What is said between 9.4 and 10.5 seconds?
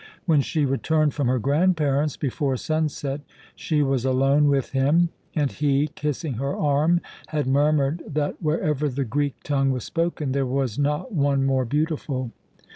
tongue was spoken there